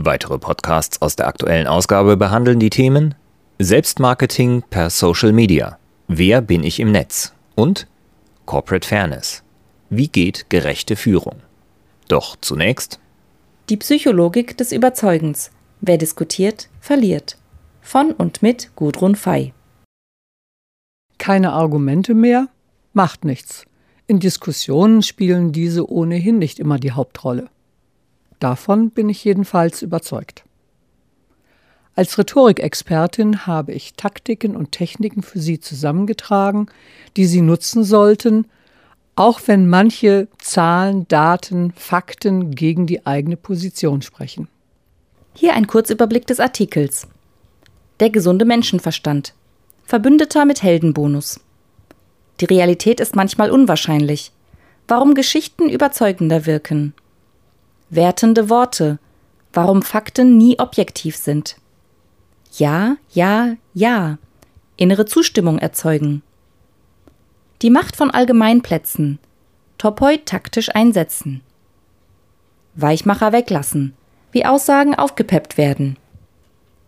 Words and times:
Weitere 0.00 0.38
Podcasts 0.38 1.02
aus 1.02 1.16
der 1.16 1.26
aktuellen 1.26 1.66
Ausgabe 1.66 2.16
behandeln 2.16 2.60
die 2.60 2.70
Themen 2.70 3.16
Selbstmarketing 3.58 4.62
per 4.70 4.90
Social 4.90 5.32
Media. 5.32 5.76
Wer 6.06 6.40
bin 6.40 6.62
ich 6.62 6.78
im 6.78 6.92
Netz? 6.92 7.32
Und 7.56 7.88
Corporate 8.46 8.86
Fairness. 8.86 9.42
Wie 9.90 10.06
geht 10.06 10.50
gerechte 10.50 10.94
Führung? 10.94 11.42
Doch 12.06 12.36
zunächst 12.40 13.00
Die 13.70 13.76
Psychologik 13.76 14.56
des 14.56 14.70
Überzeugens. 14.70 15.50
Wer 15.80 15.98
diskutiert, 15.98 16.68
verliert. 16.80 17.36
Von 17.80 18.12
und 18.12 18.40
mit 18.40 18.70
Gudrun 18.76 19.16
Fei. 19.16 19.52
Keine 21.18 21.52
Argumente 21.52 22.14
mehr? 22.14 22.46
Macht 22.92 23.24
nichts. 23.24 23.64
In 24.06 24.20
Diskussionen 24.20 25.02
spielen 25.02 25.50
diese 25.50 25.90
ohnehin 25.90 26.38
nicht 26.38 26.60
immer 26.60 26.78
die 26.78 26.92
Hauptrolle. 26.92 27.50
Davon 28.38 28.90
bin 28.90 29.08
ich 29.08 29.24
jedenfalls 29.24 29.82
überzeugt. 29.82 30.44
Als 31.94 32.16
Rhetorikexpertin 32.16 33.46
habe 33.46 33.72
ich 33.72 33.94
Taktiken 33.94 34.54
und 34.54 34.70
Techniken 34.70 35.22
für 35.22 35.40
Sie 35.40 35.58
zusammengetragen, 35.58 36.66
die 37.16 37.26
Sie 37.26 37.40
nutzen 37.40 37.82
sollten, 37.82 38.46
auch 39.16 39.40
wenn 39.46 39.68
manche 39.68 40.28
Zahlen, 40.38 41.08
Daten, 41.08 41.72
Fakten 41.72 42.52
gegen 42.52 42.86
die 42.86 43.04
eigene 43.04 43.36
Position 43.36 44.00
sprechen. 44.00 44.46
Hier 45.34 45.54
ein 45.54 45.66
Kurzüberblick 45.66 46.24
des 46.24 46.38
Artikels. 46.38 47.08
Der 47.98 48.10
gesunde 48.10 48.44
Menschenverstand. 48.44 49.34
Verbündeter 49.84 50.44
mit 50.44 50.62
Heldenbonus. 50.62 51.40
Die 52.40 52.44
Realität 52.44 53.00
ist 53.00 53.16
manchmal 53.16 53.50
unwahrscheinlich. 53.50 54.30
Warum 54.86 55.14
Geschichten 55.14 55.68
überzeugender 55.68 56.46
wirken. 56.46 56.94
Wertende 57.90 58.50
Worte. 58.50 58.98
Warum 59.52 59.82
Fakten 59.82 60.36
nie 60.36 60.58
objektiv 60.58 61.16
sind. 61.16 61.56
Ja, 62.52 62.96
ja, 63.10 63.54
ja. 63.72 64.18
Innere 64.76 65.06
Zustimmung 65.06 65.58
erzeugen. 65.58 66.22
Die 67.62 67.70
Macht 67.70 67.96
von 67.96 68.10
Allgemeinplätzen. 68.10 69.18
Topoi 69.78 70.18
taktisch 70.18 70.74
einsetzen. 70.74 71.40
Weichmacher 72.74 73.32
weglassen. 73.32 73.94
Wie 74.32 74.44
Aussagen 74.44 74.94
aufgepeppt 74.94 75.56
werden. 75.56 75.96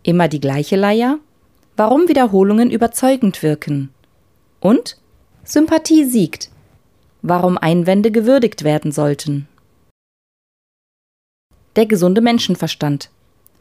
Immer 0.03 0.27
die 0.27 0.39
gleiche 0.39 0.75
Leier? 0.75 1.17
Warum 1.75 2.07
Wiederholungen 2.07 2.69
überzeugend 2.69 3.41
wirken? 3.43 3.89
Und 4.59 4.97
Sympathie 5.43 6.05
siegt. 6.05 6.51
Warum 7.23 7.57
Einwände 7.57 8.11
gewürdigt 8.11 8.63
werden 8.63 8.91
sollten. 8.91 9.47
Der 11.77 11.85
gesunde 11.85 12.19
Menschenverstand. 12.19 13.09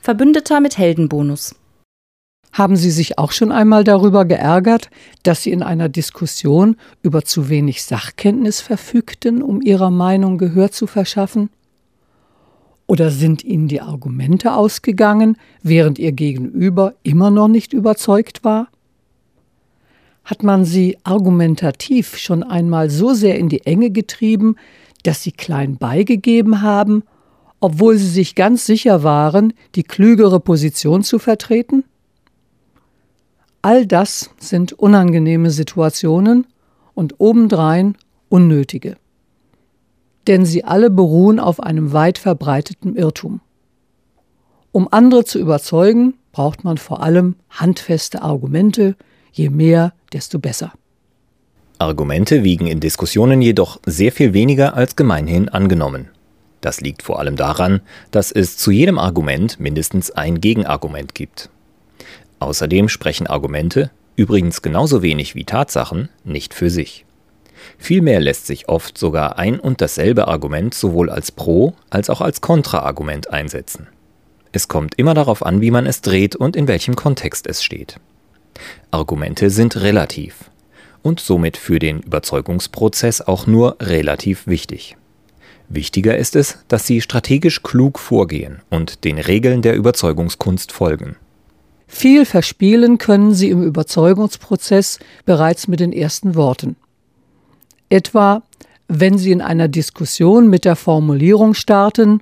Verbündeter 0.01 0.59
mit 0.59 0.77
Heldenbonus. 0.77 1.55
Haben 2.51 2.75
Sie 2.75 2.91
sich 2.91 3.19
auch 3.19 3.31
schon 3.31 3.53
einmal 3.53 3.85
darüber 3.85 4.25
geärgert, 4.25 4.91
dass 5.23 5.45
Sie 5.45 5.53
in 5.53 5.63
einer 5.63 5.89
Diskussion 5.89 6.75
über 7.03 7.25
zu 7.25 7.49
wenig 7.49 7.85
Sachkenntnis 7.85 8.61
verfügten, 8.61 9.43
um 9.43 9.63
Ihrer 9.63 9.93
Meinung 9.93 10.39
Gehör 10.39 10.73
zu 10.73 10.89
verschaffen? 10.89 11.51
Oder 12.89 13.13
sind 13.13 13.45
Ihnen 13.45 13.69
die 13.69 13.81
Argumente 13.81 14.55
ausgegangen, 14.55 15.37
während 15.63 16.01
Ihr 16.01 16.11
Gegenüber 16.11 16.95
immer 17.05 17.31
noch 17.31 17.47
nicht 17.47 17.73
überzeugt 17.73 18.43
war? 18.43 18.67
Hat 20.25 20.43
man 20.43 20.65
Sie 20.65 20.99
argumentativ 21.05 22.19
schon 22.19 22.43
einmal 22.43 22.91
so 22.91 23.15
sehr 23.15 23.39
in 23.39 23.49
die 23.49 23.65
Enge 23.67 23.91
getrieben, 23.91 24.57
dass 25.05 25.23
Sie 25.23 25.31
klein 25.31 25.77
beigegeben 25.77 26.63
haben 26.63 27.05
obwohl 27.61 27.97
sie 27.99 28.09
sich 28.09 28.35
ganz 28.35 28.67
sicher 28.67 29.03
waren, 29.03 29.53
die 29.75 29.83
klügere 29.83 30.41
Position 30.41 31.03
zu 31.03 31.19
vertreten? 31.19 31.85
All 33.63 33.87
das 33.87 34.31
sind 34.39 34.73
unangenehme 34.73 35.51
Situationen 35.51 36.47
und 36.95 37.21
obendrein 37.21 37.97
unnötige. 38.31 38.97
Denn 40.27 40.47
sie 40.47 40.65
alle 40.65 40.91
beruhen 40.91 41.39
auf 41.39 41.61
einem 41.61 41.93
weit 41.93 42.19
verbreiteten 42.19 42.97
Irrtum. 42.97 43.41
Um 44.73 44.89
andere 44.91 45.25
zu 45.25 45.39
überzeugen, 45.39 46.15
braucht 46.33 46.65
man 46.65 46.79
vor 46.79 47.03
allem 47.03 47.37
handfeste 47.51 48.23
Argumente, 48.23 48.97
je 49.33 49.51
mehr, 49.51 49.93
desto 50.13 50.39
besser. 50.39 50.73
Argumente 51.79 52.45
wiegen 52.45 52.67
in 52.67 52.81
Diskussionen 52.81 53.43
jedoch 53.43 53.81
sehr 53.85 54.13
viel 54.13 54.33
weniger 54.33 54.75
als 54.75 54.97
gemeinhin 54.97 55.49
angenommen. 55.49 56.09
Das 56.61 56.81
liegt 56.81 57.03
vor 57.03 57.19
allem 57.19 57.37
daran, 57.37 57.81
dass 58.11 58.33
es 58.33 58.57
zu 58.57 58.71
jedem 58.71 58.99
Argument 58.99 59.59
mindestens 59.61 60.11
ein 60.11 60.41
Gegenargument 60.41 61.15
gibt. 61.15 61.51
Außerdem 62.39 62.89
sprechen 62.89 63.27
Argumente, 63.27 63.91
übrigens 64.17 64.63
genauso 64.63 65.03
wenig 65.03 65.35
wie 65.35 65.45
Tatsachen, 65.45 66.09
nicht 66.25 66.55
für 66.55 66.71
sich. 66.71 67.05
Vielmehr 67.79 68.21
lässt 68.21 68.47
sich 68.47 68.69
oft 68.69 68.97
sogar 68.97 69.39
ein 69.39 69.61
und 69.61 69.81
dasselbe 69.81 70.29
Argument 70.29 70.75
sowohl 70.75 71.11
als 71.11 71.31
Pro- 71.31 71.75
als 71.91 72.11
auch 72.11 72.21
als 72.21 72.41
Kontraargument 72.41 73.31
einsetzen. 73.31 73.87
Es 74.53 74.69
kommt 74.69 74.99
immer 74.99 75.15
darauf 75.15 75.45
an, 75.45 75.61
wie 75.61 75.71
man 75.71 75.87
es 75.87 76.01
dreht 76.01 76.35
und 76.37 76.57
in 76.57 76.69
welchem 76.69 76.97
Kontext 76.97 77.47
es 77.47 77.63
steht. 77.63 78.01
Argumente 78.91 79.51
sind 79.51 79.77
relativ 79.77 80.51
und 81.03 81.21
somit 81.21 81.57
für 81.57 81.79
den 81.79 82.01
Überzeugungsprozess 82.01 83.21
auch 83.21 83.47
nur 83.47 83.77
relativ 83.81 84.47
wichtig. 84.47 84.97
Wichtiger 85.73 86.19
ist 86.19 86.35
es, 86.35 86.59
dass 86.67 86.85
sie 86.85 87.01
strategisch 87.01 87.63
klug 87.63 88.01
vorgehen 88.01 88.61
und 88.71 89.05
den 89.05 89.19
Regeln 89.19 89.63
der 89.63 89.77
Überzeugungskunst 89.77 90.73
folgen. 90.73 91.15
Viel 91.87 92.25
verspielen 92.25 92.99
können 92.99 93.35
sie 93.35 93.51
im 93.51 93.63
Überzeugungsprozess 93.63 94.99
bereits 95.25 95.69
mit 95.69 95.79
den 95.79 95.93
ersten 95.93 96.35
Worten. 96.35 96.75
Etwa, 97.89 98.43
wenn 98.89 99.17
sie 99.17 99.31
in 99.31 99.41
einer 99.41 99.69
Diskussion 99.69 100.49
mit 100.49 100.65
der 100.65 100.75
Formulierung 100.75 101.55
starten 101.55 102.21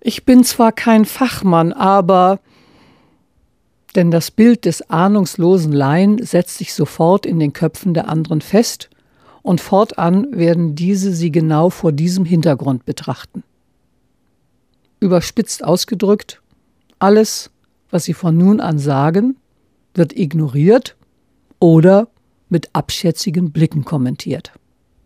Ich 0.00 0.24
bin 0.24 0.42
zwar 0.42 0.72
kein 0.72 1.04
Fachmann, 1.04 1.72
aber 1.72 2.40
denn 3.94 4.10
das 4.10 4.32
Bild 4.32 4.64
des 4.64 4.90
ahnungslosen 4.90 5.72
Laien 5.72 6.20
setzt 6.24 6.58
sich 6.58 6.74
sofort 6.74 7.24
in 7.24 7.38
den 7.38 7.52
Köpfen 7.52 7.94
der 7.94 8.08
anderen 8.08 8.40
fest 8.40 8.90
und 9.44 9.60
fortan 9.60 10.26
werden 10.32 10.74
diese 10.74 11.14
sie 11.14 11.30
genau 11.30 11.68
vor 11.68 11.92
diesem 11.92 12.24
Hintergrund 12.24 12.86
betrachten. 12.86 13.44
Überspitzt 15.00 15.62
ausgedrückt, 15.62 16.40
alles, 16.98 17.50
was 17.90 18.04
sie 18.04 18.14
von 18.14 18.36
nun 18.36 18.60
an 18.60 18.78
sagen, 18.78 19.36
wird 19.94 20.16
ignoriert 20.16 20.96
oder 21.60 22.08
mit 22.48 22.70
abschätzigen 22.72 23.52
Blicken 23.52 23.84
kommentiert. 23.84 24.52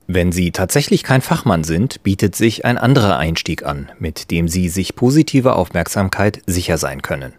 Wenn 0.07 0.33
Sie 0.33 0.53
tatsächlich 0.53 1.03
kein 1.03 1.21
Fachmann 1.21 1.65
sind, 1.65 2.03
bietet 2.03 2.35
sich 2.35 2.65
ein 2.65 2.79
anderer 2.79 3.19
Einstieg 3.19 3.67
an, 3.67 3.91
mit 3.99 4.31
dem 4.31 4.49
Sie 4.49 4.69
sich 4.69 4.95
positive 4.95 5.57
Aufmerksamkeit 5.57 6.41
sicher 6.47 6.79
sein 6.79 7.03
können. 7.03 7.35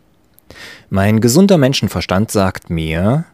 Mein 0.89 1.21
gesunder 1.21 1.57
Menschenverstand 1.57 2.29
sagt 2.29 2.69
mir, 2.69 3.25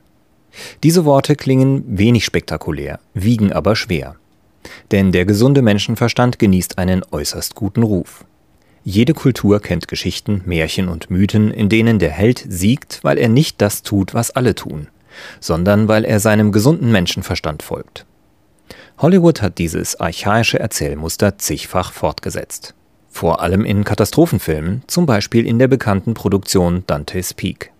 diese 0.83 1.05
Worte 1.05 1.35
klingen 1.35 1.83
wenig 1.87 2.25
spektakulär, 2.25 2.99
wiegen 3.13 3.51
aber 3.51 3.75
schwer. 3.75 4.15
Denn 4.91 5.11
der 5.11 5.25
gesunde 5.25 5.61
Menschenverstand 5.61 6.39
genießt 6.39 6.77
einen 6.77 7.03
äußerst 7.11 7.55
guten 7.55 7.83
Ruf. 7.83 8.25
Jede 8.83 9.13
Kultur 9.13 9.59
kennt 9.61 9.87
Geschichten, 9.87 10.43
Märchen 10.45 10.89
und 10.89 11.09
Mythen, 11.09 11.49
in 11.51 11.69
denen 11.69 11.97
der 11.97 12.11
Held 12.11 12.45
siegt, 12.47 13.03
weil 13.03 13.17
er 13.17 13.29
nicht 13.29 13.59
das 13.61 13.81
tut, 13.81 14.13
was 14.13 14.31
alle 14.31 14.53
tun, 14.53 14.87
sondern 15.39 15.87
weil 15.87 16.05
er 16.05 16.19
seinem 16.19 16.51
gesunden 16.51 16.91
Menschenverstand 16.91 17.63
folgt. 17.63 18.05
Hollywood 18.99 19.41
hat 19.41 19.57
dieses 19.57 19.99
archaische 19.99 20.59
Erzählmuster 20.59 21.37
zigfach 21.37 21.91
fortgesetzt. 21.91 22.75
Vor 23.09 23.41
allem 23.41 23.65
in 23.65 23.83
Katastrophenfilmen, 23.83 24.83
zum 24.87 25.05
Beispiel 25.05 25.47
in 25.47 25.57
der 25.57 25.67
bekannten 25.67 26.13
Produktion 26.13 26.83
Dante's 26.85 27.33
Peak. 27.33 27.71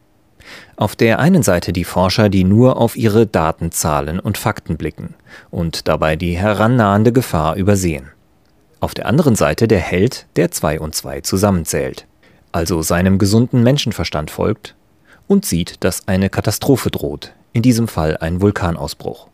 Auf 0.75 0.96
der 0.96 1.19
einen 1.19 1.44
Seite 1.44 1.74
die 1.74 1.84
Forscher, 1.84 2.30
die 2.30 2.44
nur 2.44 2.78
auf 2.78 2.96
ihre 2.96 3.25
Datenzahlen 3.25 4.19
und 4.19 4.38
Fakten 4.38 4.78
blicken 4.78 5.16
und 5.52 5.88
dabei 5.88 6.16
die 6.16 6.38
herannahende 6.38 7.12
Gefahr 7.13 7.56
übersehen. 7.56 8.12
Auf 8.80 8.94
der 8.94 9.06
anderen 9.06 9.36
Seite 9.36 9.68
der 9.68 9.80
Held, 9.80 10.28
der 10.36 10.52
zwei 10.52 10.80
und 10.80 10.94
zwei 10.96 11.22
zusammenzählt. 11.22 12.07
also 12.56 12.81
seinem 12.81 13.18
gesunden 13.18 13.63
Menschenverstand 13.63 14.31
folgt 14.31 14.75
und 15.28 15.46
sieht, 15.46 15.84
dass 15.84 16.07
eine 16.07 16.30
Katastrophe 16.30 16.90
droht, 16.90 17.34
in 17.52 17.62
diesem 17.62 17.90
Fall 17.90 18.16
ein 18.18 18.40
Vulkanausbruch. 18.40 19.28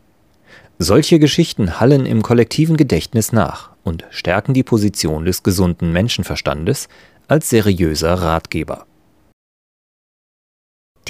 Solche 0.80 1.20
Geschichten 1.20 1.78
hallen 1.78 2.04
im 2.04 2.22
kollektiven 2.22 2.76
Gedächtnis 2.76 3.30
nach 3.30 3.70
und 3.84 4.04
stärken 4.10 4.54
die 4.54 4.64
Position 4.64 5.24
des 5.24 5.44
gesunden 5.44 5.92
Menschenverstandes 5.92 6.88
als 7.28 7.48
seriöser 7.48 8.14
Ratgeber. 8.14 8.86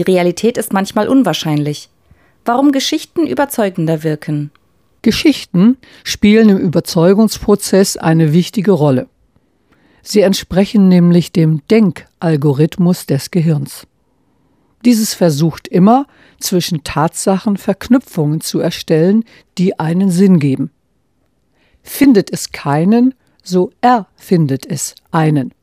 Die 0.03 0.11
Realität 0.11 0.59
ist 0.59 0.73
manchmal 0.73 1.07
unwahrscheinlich. 1.07 1.89
Warum 2.45 2.73
Geschichten 2.73 3.25
überzeugender 3.25 4.03
wirken? 4.03 4.51
Geschichten 5.03 5.77
spielen 6.03 6.49
im 6.49 6.59
Überzeugungsprozess 6.59 7.97
eine 7.97 8.33
wichtige 8.33 8.73
Rolle. 8.73 9.07
Sie 10.03 10.23
entsprechen 10.23 10.89
nämlich 10.89 11.31
dem 11.31 11.63
Denkalgorithmus 11.69 13.07
des 13.07 13.31
Gehirns. 13.31 13.87
Dieses 14.85 15.15
versucht 15.15 15.69
immer, 15.69 16.09
zwischen 16.41 16.83
Tatsachen 16.83 17.57
Verknüpfungen 17.57 18.41
zu 18.41 18.59
erstellen, 18.59 19.25
die 19.57 19.79
einen 19.79 20.11
Sinn 20.11 20.41
geben. 20.41 20.73
Findet 21.85 22.33
es 22.33 22.51
keinen, 22.51 23.15
so 23.45 23.71
erfindet 23.81 24.67
es 24.67 24.97
einen. 25.13 25.55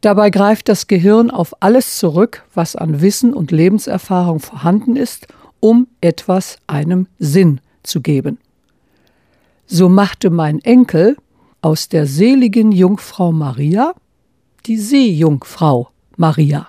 Dabei 0.00 0.30
greift 0.30 0.68
das 0.68 0.86
Gehirn 0.86 1.30
auf 1.30 1.54
alles 1.60 1.98
zurück, 1.98 2.44
was 2.54 2.74
an 2.74 3.02
Wissen 3.02 3.34
und 3.34 3.50
Lebenserfahrung 3.50 4.40
vorhanden 4.40 4.96
ist, 4.96 5.26
um 5.60 5.88
etwas 6.00 6.56
einem 6.66 7.06
Sinn 7.18 7.60
zu 7.82 8.00
geben. 8.00 8.38
So 9.66 9.88
machte 9.88 10.30
mein 10.30 10.60
Enkel 10.60 11.16
aus 11.60 11.88
der 11.88 12.06
seligen 12.06 12.72
Jungfrau 12.72 13.30
Maria 13.30 13.94
die 14.66 14.78
Seejungfrau 14.78 15.90
Maria, 16.16 16.68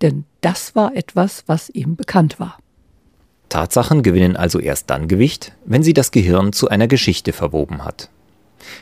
denn 0.00 0.24
das 0.40 0.74
war 0.74 0.94
etwas, 0.94 1.44
was 1.46 1.70
ihm 1.70 1.96
bekannt 1.96 2.40
war. 2.40 2.58
Tatsachen 3.48 4.02
gewinnen 4.02 4.36
also 4.36 4.58
erst 4.58 4.90
dann 4.90 5.08
Gewicht, 5.08 5.52
wenn 5.64 5.82
sie 5.82 5.94
das 5.94 6.10
Gehirn 6.10 6.52
zu 6.52 6.68
einer 6.68 6.88
Geschichte 6.88 7.32
verwoben 7.32 7.84
hat. 7.84 8.10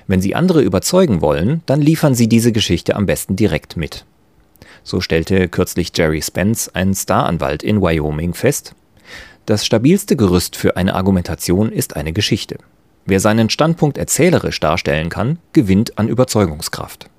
Wenn 0.06 0.21
Sie 0.21 0.35
andere 0.35 0.62
überzeugen 0.62 1.21
wollen, 1.21 1.62
dann 1.67 1.81
liefern 1.81 2.15
Sie 2.15 2.29
diese 2.29 2.53
Geschichte 2.53 2.97
am 2.97 3.06
besten 3.06 3.37
direkt 3.37 3.76
mit. 3.76 4.05
So 4.82 5.00
stellte 5.00 5.49
kürzlich 5.49 5.93
Jerry 5.94 6.23
Spence, 6.23 6.71
ein 6.75 6.94
Staranwalt 6.94 7.62
in 7.62 7.81
Wyoming, 7.81 8.35
fest, 8.35 8.75
das 9.47 9.67
stabilste 9.67 10.17
Gerüst 10.17 10.56
für 10.56 10.76
eine 10.76 10.94
Argumentation 10.94 11.71
ist 11.71 11.97
eine 11.97 12.15
Geschichte. 12.15 12.56
Wer 13.05 13.21
seinen 13.21 13.50
Standpunkt 13.50 13.99
erzählerisch 13.99 14.59
darstellen 14.59 15.11
kann, 15.11 15.38
gewinnt 15.53 15.99
an 15.99 16.09
Überzeugungskraft. 16.09 17.11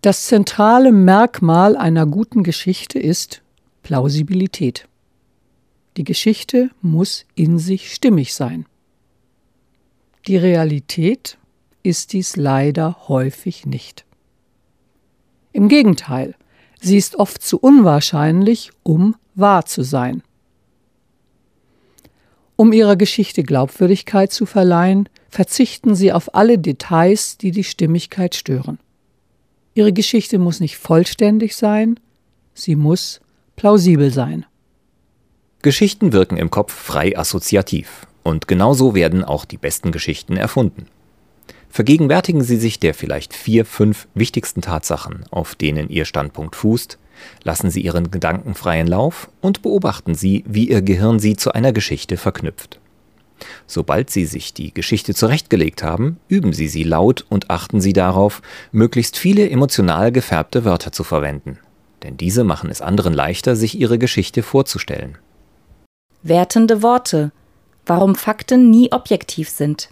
Das 0.00 0.24
zentrale 0.24 0.92
Merkmal 0.92 1.76
einer 1.76 2.06
guten 2.06 2.42
Geschichte 2.42 2.98
ist 2.98 3.42
Plausibilität. 3.82 4.88
Die 5.98 6.04
Geschichte 6.04 6.70
muss 6.80 7.26
in 7.34 7.58
sich 7.58 7.92
stimmig 7.92 8.34
sein. 8.34 8.64
Die 10.26 10.38
Realität 10.38 11.36
ist 11.84 12.12
dies 12.12 12.34
leider 12.36 12.96
häufig 13.08 13.66
nicht. 13.66 14.04
Im 15.52 15.68
Gegenteil, 15.68 16.34
sie 16.80 16.96
ist 16.96 17.14
oft 17.16 17.40
zu 17.42 17.58
unwahrscheinlich, 17.58 18.72
um 18.82 19.14
wahr 19.36 19.66
zu 19.66 19.84
sein. 19.84 20.22
Um 22.56 22.72
ihrer 22.72 22.96
Geschichte 22.96 23.42
Glaubwürdigkeit 23.42 24.32
zu 24.32 24.46
verleihen, 24.46 25.08
verzichten 25.28 25.94
sie 25.94 26.12
auf 26.12 26.34
alle 26.34 26.58
Details, 26.58 27.36
die 27.36 27.50
die 27.50 27.64
Stimmigkeit 27.64 28.34
stören. 28.34 28.78
Ihre 29.74 29.92
Geschichte 29.92 30.38
muss 30.38 30.60
nicht 30.60 30.76
vollständig 30.76 31.56
sein, 31.56 32.00
sie 32.54 32.76
muss 32.76 33.20
plausibel 33.56 34.12
sein. 34.12 34.46
Geschichten 35.62 36.12
wirken 36.12 36.36
im 36.36 36.50
Kopf 36.50 36.72
frei 36.72 37.18
assoziativ, 37.18 38.06
und 38.22 38.48
genauso 38.48 38.94
werden 38.94 39.24
auch 39.24 39.44
die 39.44 39.58
besten 39.58 39.92
Geschichten 39.92 40.36
erfunden. 40.36 40.86
Vergegenwärtigen 41.74 42.44
Sie 42.44 42.56
sich 42.56 42.78
der 42.78 42.94
vielleicht 42.94 43.34
vier, 43.34 43.64
fünf 43.64 44.06
wichtigsten 44.14 44.60
Tatsachen, 44.60 45.24
auf 45.32 45.56
denen 45.56 45.88
Ihr 45.88 46.04
Standpunkt 46.04 46.54
fußt, 46.54 46.98
Lassen 47.42 47.68
Sie 47.68 47.80
Ihren 47.80 48.12
Gedanken 48.12 48.54
freien 48.54 48.86
Lauf 48.86 49.28
und 49.40 49.60
beobachten 49.60 50.14
Sie, 50.14 50.44
wie 50.46 50.68
Ihr 50.68 50.82
Gehirn 50.82 51.18
sie 51.18 51.34
zu 51.34 51.50
einer 51.50 51.72
Geschichte 51.72 52.16
verknüpft. 52.16 52.78
Sobald 53.66 54.08
Sie 54.08 54.24
sich 54.24 54.54
die 54.54 54.72
Geschichte 54.72 55.14
zurechtgelegt 55.14 55.82
haben, 55.82 56.18
üben 56.28 56.52
Sie 56.52 56.68
sie 56.68 56.84
laut 56.84 57.26
und 57.28 57.50
achten 57.50 57.80
Sie 57.80 57.92
darauf, 57.92 58.40
möglichst 58.70 59.18
viele 59.18 59.50
emotional 59.50 60.12
gefärbte 60.12 60.64
Wörter 60.64 60.92
zu 60.92 61.02
verwenden. 61.02 61.58
Denn 62.04 62.16
diese 62.16 62.44
machen 62.44 62.70
es 62.70 62.82
anderen 62.82 63.14
leichter, 63.14 63.56
sich 63.56 63.80
ihre 63.80 63.98
Geschichte 63.98 64.44
vorzustellen. 64.44 65.18
Wertende 66.22 66.84
Worte. 66.84 67.32
Warum 67.84 68.14
Fakten 68.14 68.70
nie 68.70 68.92
objektiv 68.92 69.50
sind. 69.50 69.88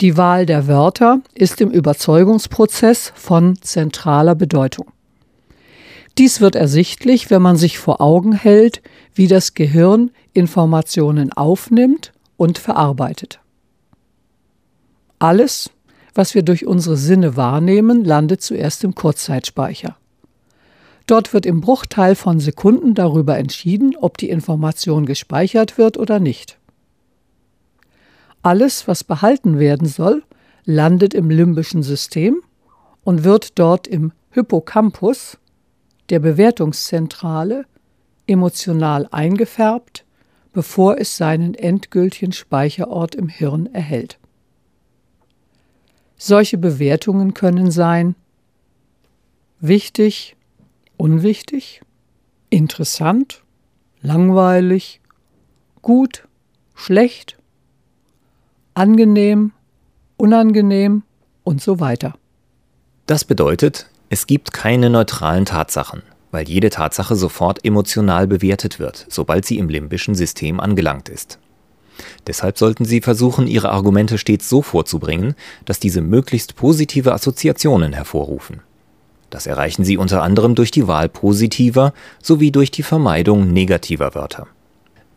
Die 0.00 0.16
Wahl 0.16 0.46
der 0.46 0.66
Wörter 0.66 1.20
ist 1.34 1.60
im 1.60 1.70
Überzeugungsprozess 1.70 3.12
von 3.14 3.60
zentraler 3.60 4.34
Bedeutung. 4.34 4.86
Dies 6.16 6.40
wird 6.40 6.54
ersichtlich, 6.54 7.28
wenn 7.30 7.42
man 7.42 7.56
sich 7.56 7.78
vor 7.78 8.00
Augen 8.00 8.32
hält, 8.32 8.80
wie 9.14 9.26
das 9.26 9.52
Gehirn 9.52 10.10
Informationen 10.32 11.32
aufnimmt 11.34 12.12
und 12.38 12.58
verarbeitet. 12.58 13.40
Alles, 15.18 15.70
was 16.14 16.34
wir 16.34 16.42
durch 16.42 16.66
unsere 16.66 16.96
Sinne 16.96 17.36
wahrnehmen, 17.36 18.02
landet 18.02 18.40
zuerst 18.40 18.84
im 18.84 18.94
Kurzzeitspeicher. 18.94 19.96
Dort 21.06 21.34
wird 21.34 21.44
im 21.44 21.60
Bruchteil 21.60 22.14
von 22.14 22.40
Sekunden 22.40 22.94
darüber 22.94 23.36
entschieden, 23.36 23.96
ob 24.00 24.16
die 24.16 24.30
Information 24.30 25.04
gespeichert 25.04 25.76
wird 25.76 25.98
oder 25.98 26.20
nicht. 26.20 26.59
Alles, 28.42 28.88
was 28.88 29.04
behalten 29.04 29.58
werden 29.58 29.86
soll, 29.86 30.22
landet 30.64 31.14
im 31.14 31.30
limbischen 31.30 31.82
System 31.82 32.42
und 33.04 33.24
wird 33.24 33.58
dort 33.58 33.86
im 33.86 34.12
Hippocampus, 34.30 35.38
der 36.08 36.20
Bewertungszentrale 36.20 37.66
emotional 38.26 39.06
eingefärbt, 39.10 40.04
bevor 40.52 40.98
es 40.98 41.16
seinen 41.16 41.54
endgültigen 41.54 42.32
Speicherort 42.32 43.14
im 43.14 43.28
Hirn 43.28 43.66
erhält. 43.66 44.18
Solche 46.16 46.58
Bewertungen 46.58 47.34
können 47.34 47.70
sein 47.70 48.14
wichtig, 49.60 50.36
unwichtig, 50.96 51.82
interessant, 52.50 53.42
langweilig, 54.02 55.00
gut, 55.82 56.28
schlecht, 56.74 57.39
angenehm, 58.74 59.52
unangenehm 60.16 61.02
und 61.44 61.60
so 61.60 61.80
weiter. 61.80 62.14
Das 63.06 63.24
bedeutet, 63.24 63.88
es 64.08 64.26
gibt 64.26 64.52
keine 64.52 64.90
neutralen 64.90 65.44
Tatsachen, 65.44 66.02
weil 66.30 66.48
jede 66.48 66.70
Tatsache 66.70 67.16
sofort 67.16 67.64
emotional 67.64 68.26
bewertet 68.26 68.78
wird, 68.78 69.06
sobald 69.08 69.44
sie 69.44 69.58
im 69.58 69.68
limbischen 69.68 70.14
System 70.14 70.60
angelangt 70.60 71.08
ist. 71.08 71.38
Deshalb 72.26 72.58
sollten 72.58 72.84
Sie 72.84 73.00
versuchen, 73.00 73.46
Ihre 73.46 73.70
Argumente 73.70 74.18
stets 74.18 74.48
so 74.48 74.62
vorzubringen, 74.62 75.34
dass 75.64 75.80
diese 75.80 76.00
möglichst 76.00 76.56
positive 76.56 77.12
Assoziationen 77.12 77.92
hervorrufen. 77.92 78.62
Das 79.28 79.46
erreichen 79.46 79.84
Sie 79.84 79.96
unter 79.96 80.22
anderem 80.22 80.54
durch 80.54 80.70
die 80.70 80.88
Wahl 80.88 81.08
positiver 81.08 81.92
sowie 82.22 82.50
durch 82.50 82.70
die 82.70 82.82
Vermeidung 82.82 83.52
negativer 83.52 84.14
Wörter. 84.14 84.46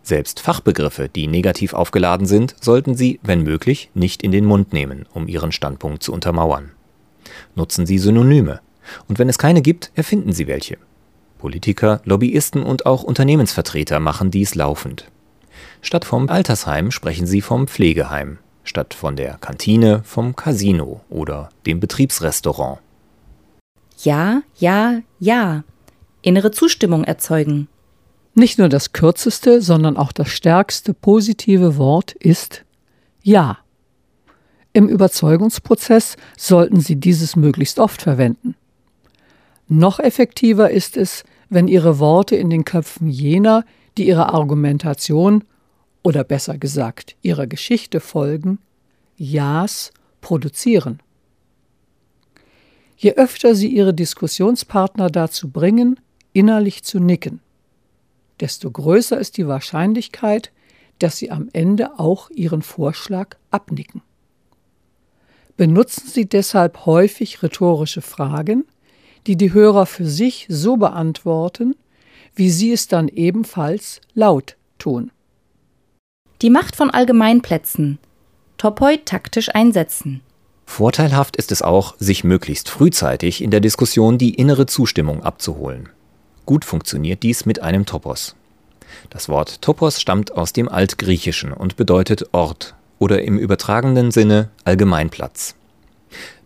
Selbst 0.03 0.41
Fachbegriffe, 0.41 1.09
die 1.09 1.27
negativ 1.27 1.73
aufgeladen 1.73 2.27
sind, 2.27 2.55
sollten 2.61 2.95
Sie, 2.95 3.19
wenn 3.23 3.41
möglich, 3.41 3.89
nicht 3.93 4.21
in 4.21 4.31
den 4.31 4.45
Mund 4.45 4.73
nehmen, 4.73 5.05
um 5.13 5.27
Ihren 5.27 5.51
Standpunkt 5.51 6.03
zu 6.03 6.13
untermauern. 6.13 6.71
Nutzen 7.55 7.85
Sie 7.85 7.97
Synonyme, 7.97 8.59
und 9.07 9.19
wenn 9.19 9.29
es 9.29 9.37
keine 9.37 9.61
gibt, 9.61 9.91
erfinden 9.95 10.33
sie 10.33 10.47
welche. 10.47 10.77
Politiker, 11.37 12.01
Lobbyisten 12.05 12.63
und 12.63 12.85
auch 12.85 13.03
Unternehmensvertreter 13.03 13.99
machen 13.99 14.31
dies 14.31 14.55
laufend. 14.55 15.09
Statt 15.81 16.05
vom 16.05 16.29
Altersheim 16.29 16.91
sprechen 16.91 17.27
sie 17.27 17.41
vom 17.41 17.67
Pflegeheim, 17.67 18.39
statt 18.63 18.93
von 18.93 19.15
der 19.15 19.37
Kantine 19.39 20.01
vom 20.03 20.35
Casino 20.35 21.01
oder 21.09 21.49
dem 21.65 21.79
Betriebsrestaurant. 21.79 22.79
Ja, 24.01 24.41
ja, 24.57 24.99
ja. 25.19 25.63
Innere 26.21 26.51
Zustimmung 26.51 27.03
erzeugen. 27.03 27.67
Nicht 28.35 28.57
nur 28.57 28.69
das 28.69 28.93
kürzeste, 28.93 29.61
sondern 29.61 29.95
auch 29.95 30.11
das 30.11 30.29
stärkste 30.29 30.93
positive 30.93 31.77
Wort 31.77 32.13
ist 32.13 32.65
Ja. 33.21 33.59
Im 34.73 34.87
Überzeugungsprozess 34.89 36.17
sollten 36.35 36.79
Sie 36.79 36.95
dieses 36.95 37.35
möglichst 37.35 37.77
oft 37.77 38.01
verwenden. 38.01 38.55
Noch 39.67 39.99
effektiver 39.99 40.71
ist 40.71 40.97
es, 40.97 41.23
wenn 41.49 41.67
Ihre 41.67 41.99
Worte 41.99 42.35
in 42.35 42.49
den 42.49 42.65
Köpfen 42.65 43.07
jener, 43.07 43.65
die 43.97 44.07
Ihrer 44.07 44.33
Argumentation 44.33 45.43
oder 46.01 46.23
besser 46.23 46.57
gesagt 46.57 47.15
Ihrer 47.21 47.45
Geschichte 47.45 47.99
folgen, 47.99 48.57
Ja's 49.15 49.91
produzieren. 50.21 50.99
je 52.97 53.13
öfter 53.13 53.53
Sie 53.53 53.67
Ihre 53.67 53.93
Diskussionspartner 53.93 55.09
dazu 55.09 55.49
bringen, 55.49 55.99
innerlich 56.31 56.83
zu 56.83 56.99
nicken, 56.99 57.41
desto 58.43 58.69
größer 58.69 59.17
ist 59.17 59.37
die 59.37 59.47
Wahrscheinlichkeit, 59.47 60.51
dass 60.99 61.17
Sie 61.17 61.31
am 61.31 61.49
Ende 61.53 61.97
auch 61.97 62.29
Ihren 62.29 62.61
Vorschlag 62.61 63.37
abnicken. 63.51 64.01
Benutzen 65.55 66.07
Sie 66.07 66.25
deshalb 66.25 66.85
häufig 66.85 67.41
rhetorische 67.41 68.01
Fragen, 68.01 68.65
die 69.27 69.37
die 69.37 69.53
Hörer 69.53 69.85
für 69.85 70.05
sich 70.05 70.45
so 70.49 70.75
beantworten, 70.75 71.75
wie 72.35 72.49
sie 72.49 72.73
es 72.73 72.89
dann 72.89 73.07
ebenfalls 73.07 74.01
laut 74.13 74.57
tun. 74.77 75.11
Die 76.41 76.49
Macht 76.49 76.75
von 76.75 76.89
Allgemeinplätzen. 76.89 77.97
Topoi 78.57 78.97
taktisch 79.05 79.55
einsetzen. 79.55 80.19
Vorteilhaft 80.65 81.37
ist 81.37 81.53
es 81.53 81.61
auch, 81.61 81.95
sich 81.97 82.25
möglichst 82.25 82.69
frühzeitig 82.69 83.41
in 83.41 83.51
der 83.51 83.61
Diskussion 83.61 84.17
die 84.17 84.33
innere 84.33 84.65
Zustimmung 84.65 85.23
abzuholen. 85.23 85.87
Gut 86.45 86.65
funktioniert 86.65 87.23
dies 87.23 87.45
mit 87.45 87.61
einem 87.61 87.85
Topos. 87.85 88.35
Das 89.09 89.29
Wort 89.29 89.61
Topos 89.61 90.01
stammt 90.01 90.33
aus 90.33 90.53
dem 90.53 90.67
Altgriechischen 90.67 91.53
und 91.53 91.75
bedeutet 91.75 92.29
Ort 92.33 92.75
oder 92.99 93.21
im 93.23 93.37
übertragenen 93.37 94.11
Sinne 94.11 94.49
Allgemeinplatz. 94.65 95.55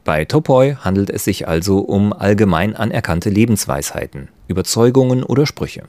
Bei 0.04 0.24
Topoi 0.24 0.76
handelt 0.76 1.10
es 1.10 1.26
sich 1.26 1.48
also 1.48 1.80
um 1.80 2.14
allgemein 2.14 2.76
anerkannte 2.76 3.30
Lebensweisheiten, 3.30 4.30
Überzeugungen 4.48 5.24
oder 5.24 5.46
Sprüche. 5.46 5.84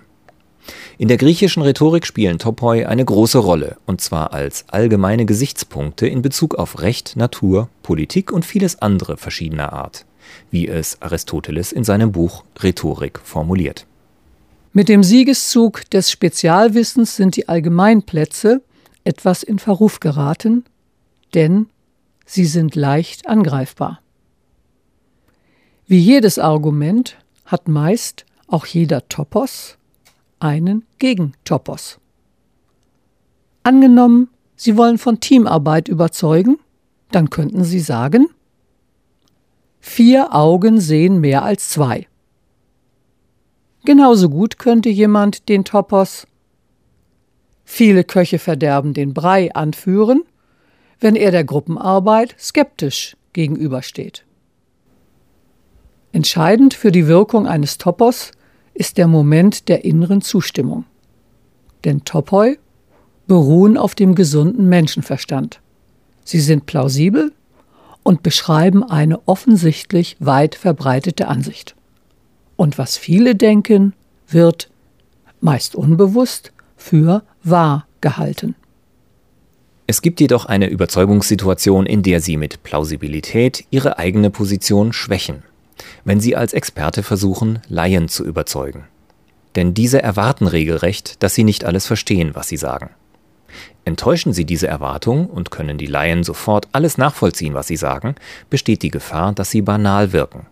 In 0.98 1.08
der 1.08 1.16
griechischen 1.16 1.62
Rhetorik 1.62 2.04
spielen 2.04 2.38
Topoi 2.38 2.84
eine 2.86 3.04
große 3.04 3.38
Rolle, 3.38 3.76
und 3.86 4.00
zwar 4.00 4.32
als 4.32 4.64
allgemeine 4.68 5.24
Gesichtspunkte 5.24 6.06
in 6.06 6.22
Bezug 6.22 6.56
auf 6.56 6.80
Recht, 6.80 7.16
Natur, 7.16 7.68
Politik 7.82 8.32
und 8.32 8.44
vieles 8.44 8.82
andere 8.82 9.16
verschiedener 9.16 9.72
Art, 9.72 10.04
wie 10.50 10.66
es 10.66 11.00
Aristoteles 11.00 11.72
in 11.72 11.84
seinem 11.84 12.12
Buch 12.12 12.44
Rhetorik 12.60 13.20
formuliert. 13.22 13.86
Mit 14.72 14.88
dem 14.88 15.02
Siegeszug 15.02 15.88
des 15.90 16.10
Spezialwissens 16.10 17.16
sind 17.16 17.36
die 17.36 17.48
Allgemeinplätze 17.48 18.62
etwas 19.04 19.42
in 19.42 19.58
Verruf 19.58 20.00
geraten, 20.00 20.64
denn 21.34 21.68
sie 22.26 22.44
sind 22.44 22.74
leicht 22.74 23.26
angreifbar. 23.26 24.00
Wie 25.86 25.98
jedes 25.98 26.38
Argument 26.38 27.16
hat 27.46 27.66
meist 27.66 28.26
auch 28.46 28.66
jeder 28.66 29.08
Topos 29.08 29.78
einen 30.38 30.84
Gegentopos. 30.98 31.98
Angenommen, 33.62 34.28
Sie 34.60 34.76
wollen 34.76 34.98
von 34.98 35.20
Teamarbeit 35.20 35.86
überzeugen, 35.86 36.58
dann 37.12 37.30
könnten 37.30 37.62
Sie 37.62 37.78
sagen, 37.78 38.28
vier 39.78 40.34
Augen 40.34 40.80
sehen 40.80 41.20
mehr 41.20 41.44
als 41.44 41.68
zwei. 41.68 42.08
Genauso 43.88 44.28
gut 44.28 44.58
könnte 44.58 44.90
jemand 44.90 45.48
den 45.48 45.64
Topos 45.64 46.26
Viele 47.64 48.04
Köche 48.04 48.38
verderben 48.38 48.92
den 48.92 49.14
Brei 49.14 49.50
anführen, 49.54 50.24
wenn 51.00 51.16
er 51.16 51.30
der 51.30 51.44
Gruppenarbeit 51.44 52.36
skeptisch 52.38 53.16
gegenübersteht. 53.32 54.26
Entscheidend 56.12 56.74
für 56.74 56.92
die 56.92 57.06
Wirkung 57.06 57.46
eines 57.46 57.78
Topos 57.78 58.32
ist 58.74 58.98
der 58.98 59.06
Moment 59.06 59.70
der 59.70 59.86
inneren 59.86 60.20
Zustimmung. 60.20 60.84
Denn 61.84 62.04
Topoi 62.04 62.58
beruhen 63.26 63.78
auf 63.78 63.94
dem 63.94 64.14
gesunden 64.14 64.68
Menschenverstand. 64.68 65.62
Sie 66.24 66.40
sind 66.40 66.66
plausibel 66.66 67.32
und 68.02 68.22
beschreiben 68.22 68.84
eine 68.84 69.26
offensichtlich 69.26 70.18
weit 70.20 70.56
verbreitete 70.56 71.28
Ansicht. 71.28 71.77
Und 72.58 72.76
was 72.76 72.98
viele 72.98 73.34
denken, 73.34 73.94
wird, 74.28 74.68
meist 75.40 75.74
unbewusst, 75.74 76.52
für 76.76 77.22
wahr 77.42 77.86
gehalten. 78.02 78.54
Es 79.86 80.02
gibt 80.02 80.20
jedoch 80.20 80.44
eine 80.44 80.68
Überzeugungssituation, 80.68 81.86
in 81.86 82.02
der 82.02 82.20
Sie 82.20 82.36
mit 82.36 82.62
Plausibilität 82.62 83.64
Ihre 83.70 83.98
eigene 83.98 84.28
Position 84.28 84.92
schwächen 84.92 85.42
wenn 86.04 86.20
sie 86.20 86.36
als 86.36 86.52
Experte 86.52 87.02
versuchen, 87.02 87.60
Laien 87.68 88.08
zu 88.08 88.24
überzeugen. 88.24 88.84
Denn 89.56 89.74
diese 89.74 90.02
erwarten 90.02 90.46
regelrecht, 90.46 91.22
dass 91.22 91.34
sie 91.34 91.44
nicht 91.44 91.64
alles 91.64 91.86
verstehen, 91.86 92.34
was 92.34 92.48
sie 92.48 92.56
sagen. 92.56 92.90
Enttäuschen 93.84 94.32
sie 94.32 94.44
diese 94.44 94.68
Erwartung 94.68 95.26
und 95.26 95.50
können 95.50 95.78
die 95.78 95.86
Laien 95.86 96.22
sofort 96.22 96.68
alles 96.72 96.98
nachvollziehen, 96.98 97.54
was 97.54 97.66
sie 97.66 97.76
sagen, 97.76 98.14
besteht 98.50 98.82
die 98.82 98.90
Gefahr, 98.90 99.32
dass 99.32 99.50
sie 99.50 99.62
banal 99.62 100.12
wirken. 100.12 100.46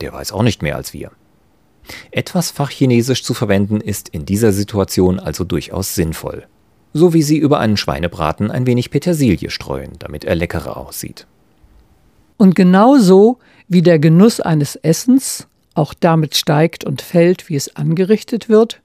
Der 0.00 0.12
weiß 0.12 0.32
auch 0.32 0.42
nicht 0.42 0.62
mehr 0.62 0.76
als 0.76 0.92
wir. 0.92 1.12
Etwas 2.10 2.50
Fachchinesisch 2.50 3.22
zu 3.22 3.34
verwenden 3.34 3.80
ist 3.80 4.08
in 4.08 4.24
dieser 4.24 4.52
Situation 4.52 5.18
also 5.18 5.44
durchaus 5.44 5.94
sinnvoll. 5.94 6.46
So 6.92 7.14
wie 7.14 7.22
sie 7.22 7.38
über 7.38 7.58
einen 7.58 7.76
Schweinebraten 7.76 8.50
ein 8.50 8.66
wenig 8.66 8.90
Petersilie 8.90 9.50
streuen, 9.50 9.92
damit 9.98 10.24
er 10.24 10.34
leckerer 10.34 10.76
aussieht. 10.76 11.26
Und 12.36 12.54
genau 12.54 12.98
so 12.98 13.38
wie 13.68 13.82
der 13.82 13.98
Genuss 13.98 14.40
eines 14.40 14.76
Essens 14.76 15.46
auch 15.74 15.94
damit 15.94 16.36
steigt 16.36 16.84
und 16.84 17.00
fällt, 17.00 17.48
wie 17.48 17.56
es 17.56 17.76
angerichtet 17.76 18.48
wird, 18.48 18.80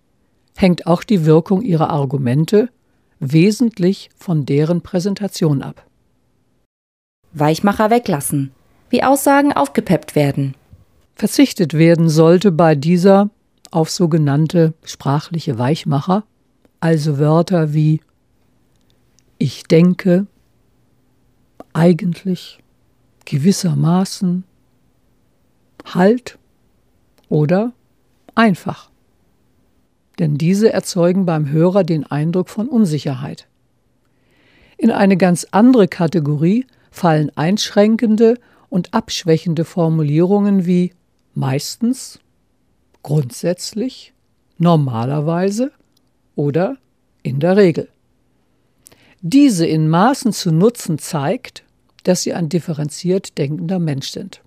hängt 0.55 0.87
auch 0.87 1.03
die 1.03 1.25
Wirkung 1.25 1.61
ihrer 1.61 1.89
Argumente 1.89 2.69
wesentlich 3.19 4.09
von 4.15 4.45
deren 4.45 4.81
Präsentation 4.81 5.61
ab. 5.61 5.85
Weichmacher 7.33 7.89
weglassen, 7.89 8.51
wie 8.89 9.03
Aussagen 9.03 9.53
aufgepeppt 9.53 10.15
werden. 10.15 10.55
Verzichtet 11.17 11.73
werden 11.73 12.09
sollte 12.09 12.51
bei 12.51 12.75
dieser 12.75 13.31
auf 13.71 13.89
sogenannte 13.89 14.75
sprachliche 14.83 15.57
Weichmacher, 15.57 16.23
also 16.79 17.17
Wörter 17.17 17.73
wie 17.73 18.01
ich 19.39 19.63
denke, 19.63 20.27
eigentlich, 21.73 22.59
gewissermaßen, 23.25 24.43
halt 25.85 26.37
oder 27.29 27.73
einfach. 28.35 28.91
Denn 30.19 30.37
diese 30.37 30.71
erzeugen 30.71 31.25
beim 31.25 31.49
Hörer 31.49 31.83
den 31.83 32.05
Eindruck 32.05 32.49
von 32.49 32.67
Unsicherheit. 32.69 33.47
In 34.77 34.91
eine 34.91 35.17
ganz 35.17 35.47
andere 35.49 35.87
Kategorie 35.87 36.67
fallen 36.91 37.31
einschränkende 37.35 38.35
und 38.69 38.93
abschwächende 38.93 39.65
Formulierungen 39.65 40.67
wie 40.67 40.93
meistens, 41.37 42.19
grundsätzlich, 43.03 44.13
normalerweise 44.57 45.71
oder 46.35 46.77
in 47.21 47.39
der 47.39 47.55
Regel. 47.55 47.89
Diese 49.21 49.67
in 49.67 49.87
Maßen 49.87 50.33
zu 50.33 50.51
nutzen 50.51 50.97
zeigt, 50.97 51.63
dass 52.03 52.23
sie 52.23 52.33
ein 52.33 52.49
differenziert 52.49 53.37
denkender 53.37 53.77
Mensch 53.77 54.09
sind. 54.09 54.41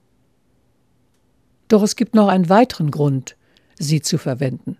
Doch 1.68 1.82
es 1.82 1.94
gibt 1.94 2.16
noch 2.16 2.26
einen 2.26 2.48
weiteren 2.48 2.90
Grund, 2.90 3.36
sie 3.78 4.02
zu 4.02 4.18
verwenden. 4.18 4.76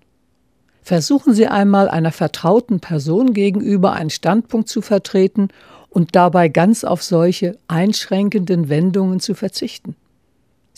Versuchen 0.82 1.34
Sie 1.34 1.46
einmal 1.46 1.88
einer 1.88 2.10
vertrauten 2.10 2.80
Person 2.80 3.34
gegenüber 3.34 3.92
einen 3.92 4.10
Standpunkt 4.10 4.68
zu 4.68 4.82
vertreten 4.82 5.48
und 5.88 6.16
dabei 6.16 6.48
ganz 6.48 6.82
auf 6.82 7.02
solche 7.02 7.56
einschränkenden 7.68 8.68
Wendungen 8.68 9.20
zu 9.20 9.34
verzichten. 9.34 9.94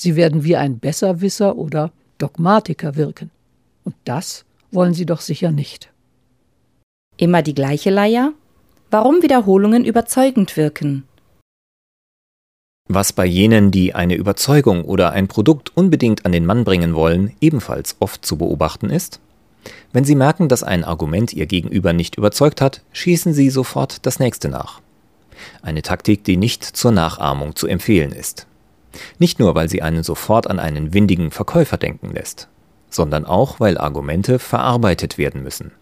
Sie 0.02 0.16
werden 0.16 0.42
wie 0.42 0.56
ein 0.56 0.80
Besserwisser 0.80 1.56
oder 1.56 1.92
Dogmatiker 2.18 2.97
wirken. 2.97 3.30
Und 3.85 3.94
das 4.04 4.44
wollen 4.73 4.94
Sie 4.94 5.06
doch 5.06 5.21
sicher 5.21 5.52
nicht. 5.52 5.92
Immer 7.18 7.42
die 7.42 7.54
gleiche 7.54 7.90
Leier? 7.90 8.32
Warum 8.90 9.23
Wiederholungen 9.23 9.85
überzeugend 9.85 10.56
wirken? 10.56 11.04
Was 12.88 13.12
bei 13.12 13.25
jenen, 13.25 13.71
die 13.71 13.94
eine 13.94 14.16
Überzeugung 14.16 14.85
oder 14.85 15.12
ein 15.12 15.28
Produkt 15.28 15.71
unbedingt 15.76 16.26
an 16.26 16.32
den 16.32 16.47
Mann 16.47 16.64
bringen 16.64 16.97
wollen, 16.97 17.37
ebenfalls 17.40 17.94
oft 18.00 18.26
zu 18.26 18.37
beobachten 18.37 18.90
ist? 18.90 19.21
Wenn 19.92 20.02
Sie 20.02 20.16
merken, 20.16 20.49
dass 20.49 20.64
ein 20.64 20.82
Argument 20.82 21.32
Ihr 21.32 21.47
Gegenüber 21.47 21.92
nicht 21.92 22.16
überzeugt 22.16 22.61
hat, 22.61 22.82
schießen 22.92 23.35
Sie 23.35 23.50
sofort 23.50 24.04
das 24.04 24.18
nächste 24.18 24.49
nach. 24.49 24.80
Eine 25.62 25.82
Taktik, 25.82 26.25
die 26.25 26.37
nicht 26.37 26.64
zur 26.64 26.90
Nachahmung 26.90 27.54
zu 27.54 27.68
empfehlen 27.68 28.11
ist. 28.11 28.49
Nicht 29.18 29.38
nur, 29.38 29.54
weil 29.54 29.68
sie 29.68 29.82
einen 29.82 30.02
sofort 30.02 30.49
an 30.49 30.58
einen 30.58 30.94
windigen 30.94 31.30
Verkäufer 31.30 31.76
denken 31.76 32.11
lässt, 32.12 32.49
sondern 32.90 33.25
auch, 33.25 33.61
weil 33.61 33.78
Argumente 33.78 34.38
verarbeitet 34.38 35.18
werden 35.18 35.42
müssen. 35.42 35.72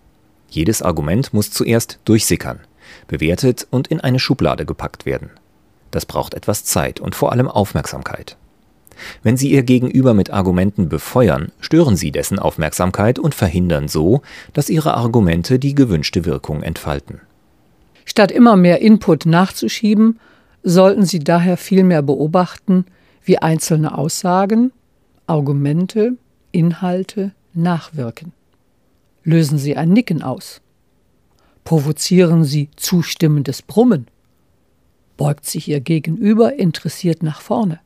Jedes 0.48 0.82
Argument 0.82 1.32
muss 1.32 1.50
zuerst 1.50 1.98
durchsickern, 2.04 2.60
bewertet 3.06 3.66
und 3.70 3.88
in 3.88 4.00
eine 4.00 4.18
Schublade 4.18 4.66
gepackt 4.66 5.06
werden. 5.06 5.30
Das 5.90 6.06
braucht 6.06 6.34
etwas 6.34 6.64
Zeit 6.64 7.00
und 7.00 7.14
vor 7.14 7.32
allem 7.32 7.48
Aufmerksamkeit. 7.48 8.36
Wenn 9.22 9.36
Sie 9.36 9.50
Ihr 9.50 9.62
Gegenüber 9.62 10.14
mit 10.14 10.30
Argumenten 10.30 10.88
befeuern, 10.88 11.52
stören 11.60 11.96
Sie 11.96 12.10
dessen 12.10 12.38
Aufmerksamkeit 12.38 13.18
und 13.18 13.34
verhindern 13.34 13.88
so, 13.88 14.22
dass 14.52 14.68
Ihre 14.68 14.94
Argumente 14.94 15.58
die 15.58 15.74
gewünschte 15.74 16.24
Wirkung 16.24 16.62
entfalten. 16.62 17.20
Statt 18.04 18.30
immer 18.30 18.56
mehr 18.56 18.80
Input 18.80 19.26
nachzuschieben, 19.26 20.18
sollten 20.62 21.06
Sie 21.06 21.20
daher 21.20 21.56
vielmehr 21.56 22.02
beobachten, 22.02 22.84
wie 23.22 23.38
einzelne 23.38 23.96
Aussagen, 23.96 24.72
Argumente, 25.26 26.16
Inhalte 26.52 27.32
nachwirken. 27.54 28.32
Lösen 29.22 29.58
Sie 29.58 29.76
ein 29.76 29.90
Nicken 29.90 30.22
aus. 30.22 30.60
Provozieren 31.64 32.44
Sie 32.44 32.70
zustimmendes 32.76 33.62
Brummen. 33.62 34.06
Beugt 35.16 35.44
sich 35.44 35.68
Ihr 35.68 35.80
Gegenüber 35.80 36.54
interessiert 36.58 37.22
nach 37.22 37.40
vorne. 37.40 37.80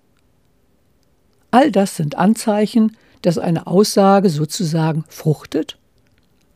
All 1.51 1.71
das 1.71 1.97
sind 1.97 2.17
Anzeichen, 2.17 2.97
dass 3.23 3.39
eine 3.39 3.67
Aussage 3.67 4.31
sozusagen 4.31 5.05
fruchtet, 5.09 5.79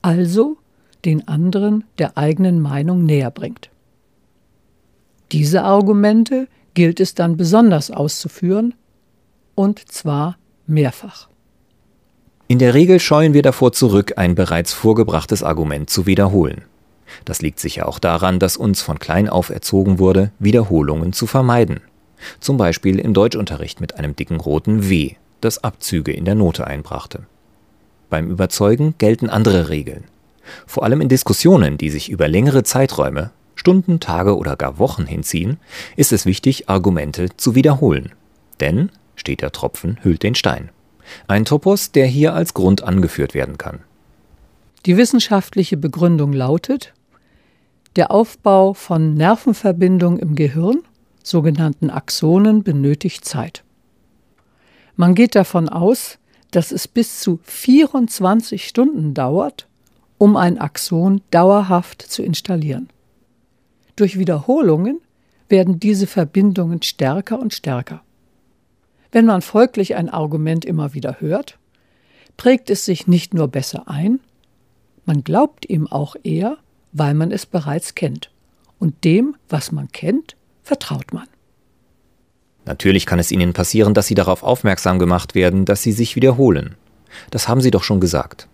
also 0.02 0.58
den 1.04 1.26
anderen 1.28 1.84
der 1.98 2.18
eigenen 2.18 2.60
Meinung 2.60 3.04
näher 3.04 3.30
bringt. 3.30 3.70
Diese 5.32 5.62
Argumente 5.62 6.48
gilt 6.78 7.00
es 7.00 7.12
dann 7.12 7.36
besonders 7.36 7.90
auszuführen, 7.90 8.72
und 9.56 9.90
zwar 9.90 10.38
mehrfach. 10.68 11.26
In 12.46 12.60
der 12.60 12.72
Regel 12.72 13.00
scheuen 13.00 13.34
wir 13.34 13.42
davor 13.42 13.72
zurück, 13.72 14.12
ein 14.14 14.36
bereits 14.36 14.74
vorgebrachtes 14.74 15.42
Argument 15.42 15.90
zu 15.90 16.06
wiederholen. 16.06 16.62
Das 17.24 17.42
liegt 17.42 17.58
sicher 17.58 17.88
auch 17.88 17.98
daran, 17.98 18.38
dass 18.38 18.56
uns 18.56 18.80
von 18.80 19.00
klein 19.00 19.28
auf 19.28 19.50
erzogen 19.50 19.98
wurde, 19.98 20.30
Wiederholungen 20.38 21.12
zu 21.12 21.26
vermeiden. 21.26 21.80
Zum 22.38 22.58
Beispiel 22.58 23.00
im 23.00 23.12
Deutschunterricht 23.12 23.80
mit 23.80 23.96
einem 23.96 24.14
dicken 24.14 24.38
roten 24.38 24.88
W, 24.88 25.16
das 25.40 25.64
Abzüge 25.64 26.12
in 26.12 26.24
der 26.24 26.36
Note 26.36 26.64
einbrachte. 26.68 27.26
Beim 28.08 28.30
Überzeugen 28.30 28.94
gelten 28.98 29.28
andere 29.28 29.68
Regeln. 29.68 30.04
Vor 30.64 30.84
allem 30.84 31.00
in 31.00 31.08
Diskussionen, 31.08 31.76
die 31.76 31.90
sich 31.90 32.08
über 32.08 32.28
längere 32.28 32.62
Zeiträume, 32.62 33.32
Stunden, 33.58 33.98
Tage 33.98 34.36
oder 34.36 34.54
gar 34.54 34.78
Wochen 34.78 35.04
hinziehen, 35.04 35.58
ist 35.96 36.12
es 36.12 36.26
wichtig, 36.26 36.68
Argumente 36.68 37.28
zu 37.36 37.56
wiederholen. 37.56 38.12
Denn, 38.60 38.90
steht 39.16 39.42
der 39.42 39.50
Tropfen, 39.50 39.98
hüllt 40.02 40.22
den 40.22 40.36
Stein. 40.36 40.70
Ein 41.26 41.44
Topos, 41.44 41.90
der 41.90 42.06
hier 42.06 42.34
als 42.34 42.54
Grund 42.54 42.84
angeführt 42.84 43.34
werden 43.34 43.58
kann. 43.58 43.80
Die 44.86 44.96
wissenschaftliche 44.96 45.76
Begründung 45.76 46.32
lautet, 46.32 46.94
der 47.96 48.12
Aufbau 48.12 48.74
von 48.74 49.14
Nervenverbindungen 49.14 50.20
im 50.20 50.36
Gehirn, 50.36 50.82
sogenannten 51.24 51.90
Axonen, 51.90 52.62
benötigt 52.62 53.24
Zeit. 53.24 53.64
Man 54.94 55.16
geht 55.16 55.34
davon 55.34 55.68
aus, 55.68 56.18
dass 56.52 56.70
es 56.70 56.86
bis 56.86 57.18
zu 57.18 57.40
24 57.42 58.68
Stunden 58.68 59.14
dauert, 59.14 59.66
um 60.16 60.36
ein 60.36 60.58
Axon 60.58 61.22
dauerhaft 61.32 62.02
zu 62.02 62.22
installieren. 62.22 62.88
Durch 63.98 64.16
Wiederholungen 64.16 65.00
werden 65.48 65.80
diese 65.80 66.06
Verbindungen 66.06 66.82
stärker 66.82 67.40
und 67.40 67.52
stärker. 67.52 68.02
Wenn 69.10 69.26
man 69.26 69.42
folglich 69.42 69.96
ein 69.96 70.08
Argument 70.08 70.64
immer 70.64 70.94
wieder 70.94 71.20
hört, 71.20 71.58
prägt 72.36 72.70
es 72.70 72.84
sich 72.84 73.08
nicht 73.08 73.34
nur 73.34 73.48
besser 73.48 73.88
ein, 73.88 74.20
man 75.04 75.24
glaubt 75.24 75.68
ihm 75.68 75.88
auch 75.88 76.14
eher, 76.22 76.58
weil 76.92 77.14
man 77.14 77.32
es 77.32 77.44
bereits 77.44 77.96
kennt. 77.96 78.30
Und 78.78 79.02
dem, 79.02 79.34
was 79.48 79.72
man 79.72 79.90
kennt, 79.90 80.36
vertraut 80.62 81.12
man. 81.12 81.26
Natürlich 82.66 83.04
kann 83.04 83.18
es 83.18 83.32
Ihnen 83.32 83.52
passieren, 83.52 83.94
dass 83.94 84.06
Sie 84.06 84.14
darauf 84.14 84.44
aufmerksam 84.44 85.00
gemacht 85.00 85.34
werden, 85.34 85.64
dass 85.64 85.82
Sie 85.82 85.92
sich 85.92 86.14
wiederholen. 86.14 86.76
Das 87.32 87.48
haben 87.48 87.62
Sie 87.62 87.72
doch 87.72 87.82
schon 87.82 87.98
gesagt. 87.98 88.46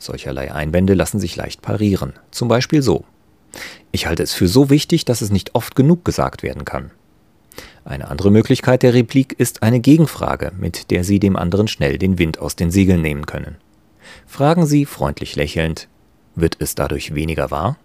Solcherlei 0.00 0.52
Einwände 0.52 0.94
lassen 0.94 1.20
sich 1.20 1.36
leicht 1.36 1.62
parieren. 1.62 2.14
Zum 2.32 2.48
Beispiel 2.48 2.82
so. 2.82 3.04
Ich 3.90 4.06
halte 4.06 4.22
es 4.22 4.32
für 4.32 4.48
so 4.48 4.70
wichtig, 4.70 5.04
dass 5.04 5.20
es 5.20 5.30
nicht 5.30 5.54
oft 5.54 5.74
genug 5.74 6.04
gesagt 6.04 6.42
werden 6.42 6.64
kann. 6.64 6.90
Eine 7.84 8.08
andere 8.08 8.30
Möglichkeit 8.30 8.82
der 8.82 8.94
Replik 8.94 9.34
ist 9.38 9.62
eine 9.62 9.80
Gegenfrage, 9.80 10.52
mit 10.56 10.90
der 10.90 11.04
Sie 11.04 11.18
dem 11.18 11.36
anderen 11.36 11.68
schnell 11.68 11.98
den 11.98 12.18
Wind 12.18 12.38
aus 12.38 12.56
den 12.56 12.70
Segeln 12.70 13.02
nehmen 13.02 13.26
können. 13.26 13.56
Fragen 14.26 14.66
Sie 14.66 14.86
freundlich 14.86 15.36
lächelnd, 15.36 15.88
wird 16.34 16.56
es 16.60 16.74
dadurch 16.74 17.14
weniger 17.14 17.50
wahr? 17.50 17.76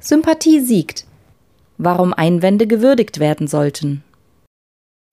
Sympathie 0.00 0.60
siegt. 0.60 1.06
Warum 1.78 2.14
Einwände 2.14 2.66
gewürdigt 2.66 3.18
werden 3.18 3.48
sollten. 3.48 4.02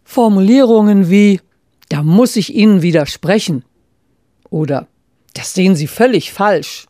Formulierungen 0.03 1.09
wie 1.09 1.41
Da 1.89 2.03
muss 2.03 2.35
ich 2.35 2.53
Ihnen 2.53 2.81
widersprechen 2.81 3.63
oder 4.49 4.87
Das 5.33 5.53
sehen 5.53 5.75
Sie 5.75 5.87
völlig 5.87 6.31
falsch 6.31 6.87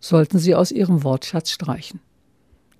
sollten 0.00 0.38
Sie 0.38 0.54
aus 0.54 0.70
Ihrem 0.70 1.02
Wortschatz 1.02 1.50
streichen. 1.50 2.00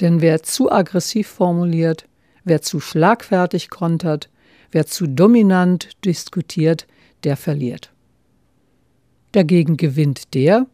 Denn 0.01 0.21
wer 0.21 0.43
zu 0.43 0.71
aggressiv 0.71 1.27
formuliert, 1.27 2.05
wer 2.45 2.63
zu 2.63 2.81
schlagfertig 2.81 3.71
kontert, 3.71 4.31
wer 4.71 4.87
zu 4.87 5.07
dominant 5.07 5.91
diskutiert, 6.05 6.87
der 7.25 7.37
verliert. 7.37 7.93
Dagegen 9.33 9.77
gewinnt 9.77 10.35
der, 10.35 10.67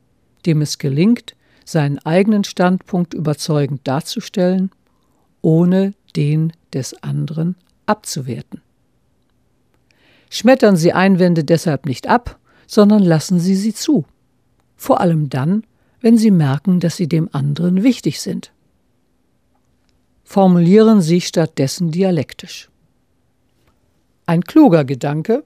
dem 0.47 0.61
es 0.61 0.79
gelingt, 0.79 1.35
seinen 1.65 1.99
eigenen 2.01 2.45
Standpunkt 2.45 3.15
überzeugend 3.15 3.81
darzustellen, 3.85 4.71
ohne 5.41 5.95
den 6.17 6.53
des 6.73 7.03
anderen 7.03 7.57
abzuwerten. 7.87 8.61
Schmettern 10.31 10.77
Sie 10.77 10.93
Einwände 10.93 11.45
deshalb 11.45 11.87
nicht 11.87 12.09
ab, 12.09 12.39
sondern 12.67 13.03
lassen 13.03 13.39
Sie 13.39 13.55
sie 13.55 13.75
zu. 13.75 14.05
Vor 14.77 15.01
allem 15.01 15.31
dann, 15.31 15.65
wenn 16.05 16.19
Sie 16.19 16.31
merken, 16.31 16.81
dass 16.81 16.97
Sie 16.99 17.09
dem 17.09 17.31
anderen 17.33 17.83
wichtig 17.83 18.21
sind. 18.21 18.53
Formulieren 20.23 21.01
Sie 21.01 21.23
stattdessen 21.23 21.93
dialektisch. 21.93 22.69
Ein 24.27 24.45
kluger 24.45 24.85
Gedanke. 24.85 25.45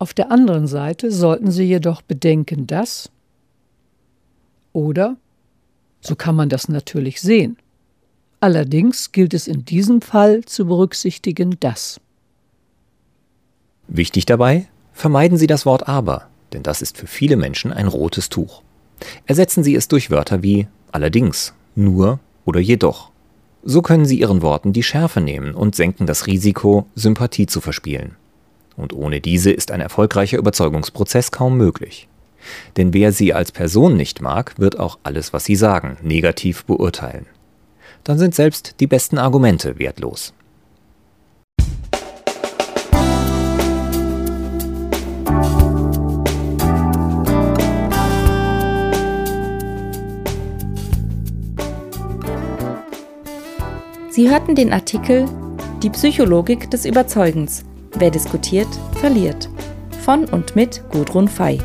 Auf 0.00 0.14
der 0.14 0.32
anderen 0.32 0.66
Seite 0.66 1.12
sollten 1.12 1.52
Sie 1.52 1.62
jedoch 1.62 2.02
bedenken, 2.02 2.66
dass 2.66 3.08
oder 4.72 5.16
so 6.00 6.16
kann 6.16 6.34
man 6.34 6.48
das 6.48 6.68
natürlich 6.68 7.20
sehen. 7.20 7.56
Allerdings 8.40 9.12
gilt 9.12 9.32
es 9.32 9.46
in 9.46 9.64
diesem 9.64 10.02
Fall 10.02 10.44
zu 10.44 10.66
berücksichtigen, 10.66 11.60
dass. 11.60 12.00
Wichtig 13.86 14.26
dabei, 14.26 14.66
vermeiden 14.92 15.38
Sie 15.38 15.46
das 15.46 15.66
Wort 15.66 15.86
aber, 15.86 16.28
denn 16.52 16.64
das 16.64 16.82
ist 16.82 16.96
für 16.96 17.06
viele 17.06 17.36
Menschen 17.36 17.72
ein 17.72 17.86
rotes 17.86 18.28
Tuch. 18.28 18.64
Ersetzen 19.26 19.64
Sie 19.64 19.74
es 19.74 19.88
durch 19.88 20.10
Wörter 20.10 20.42
wie 20.42 20.66
allerdings, 20.90 21.54
nur 21.74 22.20
oder 22.44 22.60
jedoch. 22.60 23.10
So 23.64 23.82
können 23.82 24.06
Sie 24.06 24.20
Ihren 24.20 24.42
Worten 24.42 24.72
die 24.72 24.82
Schärfe 24.82 25.20
nehmen 25.20 25.54
und 25.54 25.74
senken 25.74 26.06
das 26.06 26.26
Risiko, 26.26 26.86
Sympathie 26.94 27.46
zu 27.46 27.60
verspielen. 27.60 28.16
Und 28.76 28.92
ohne 28.92 29.20
diese 29.20 29.50
ist 29.50 29.70
ein 29.70 29.80
erfolgreicher 29.80 30.38
Überzeugungsprozess 30.38 31.30
kaum 31.30 31.56
möglich. 31.56 32.08
Denn 32.76 32.92
wer 32.92 33.12
Sie 33.12 33.32
als 33.32 33.52
Person 33.52 33.96
nicht 33.96 34.20
mag, 34.20 34.58
wird 34.58 34.78
auch 34.78 34.98
alles, 35.02 35.32
was 35.32 35.44
Sie 35.44 35.56
sagen, 35.56 35.96
negativ 36.02 36.64
beurteilen. 36.64 37.26
Dann 38.04 38.18
sind 38.18 38.34
selbst 38.34 38.76
die 38.80 38.88
besten 38.88 39.18
Argumente 39.18 39.78
wertlos. 39.78 40.34
Sie 54.12 54.28
hörten 54.28 54.54
den 54.54 54.74
Artikel 54.74 55.24
Die 55.82 55.88
Psychologik 55.88 56.70
des 56.70 56.84
Überzeugens. 56.84 57.64
Wer 57.96 58.10
diskutiert, 58.10 58.68
verliert. 59.00 59.48
Von 60.04 60.26
und 60.26 60.54
mit 60.54 60.82
Gudrun 60.90 61.28
Fei. 61.28 61.56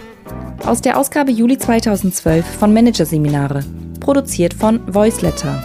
Aus 0.66 0.80
der 0.82 0.98
Ausgabe 0.98 1.32
Juli 1.32 1.58
2012 1.58 2.46
von 2.46 2.74
Managerseminare. 2.74 3.66
Produziert 4.00 4.54
von 4.54 4.80
Voiceletter. 4.88 5.62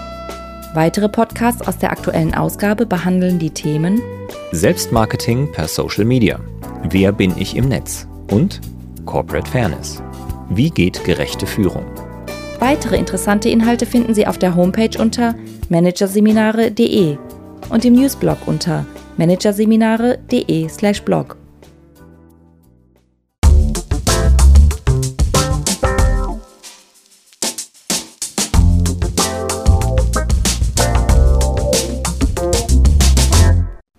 Weitere 0.74 1.08
Podcasts 1.08 1.62
aus 1.62 1.78
der 1.78 1.92
aktuellen 1.92 2.34
Ausgabe 2.34 2.84
behandeln 2.84 3.38
die 3.38 3.50
Themen 3.50 4.02
Selbstmarketing 4.50 5.52
per 5.52 5.68
Social 5.68 6.04
Media. 6.04 6.40
Wer 6.90 7.12
bin 7.12 7.32
ich 7.38 7.54
im 7.54 7.68
Netz? 7.68 8.08
Und 8.28 8.60
Corporate 9.06 9.48
Fairness. 9.48 10.02
Wie 10.50 10.70
geht 10.70 11.04
gerechte 11.04 11.46
Führung? 11.46 11.84
Weitere 12.58 12.96
interessante 12.96 13.48
Inhalte 13.48 13.86
finden 13.86 14.14
Sie 14.14 14.26
auf 14.26 14.38
der 14.38 14.56
Homepage 14.56 14.98
unter 15.00 15.36
managerseminare.de 15.72 17.16
und 17.70 17.85
im 17.85 17.94
Newsblog 17.94 18.38
unter 18.46 18.87
managerseminare.de/blog. 19.16 21.37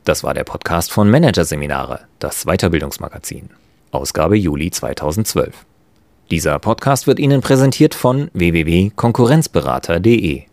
Das 0.05 0.23
war 0.23 0.33
der 0.36 0.43
Podcast 0.43 0.91
von 0.91 1.09
Managerseminare, 1.09 2.01
das 2.19 2.45
Weiterbildungsmagazin. 2.45 3.49
Ausgabe 3.91 4.38
Juli 4.38 4.69
2012. 4.69 5.65
Dieser 6.29 6.59
Podcast 6.59 7.07
wird 7.07 7.17
Ihnen 7.19 7.41
präsentiert 7.41 7.95
von 7.95 8.29
www.konkurrenzberater.de. 8.33 10.52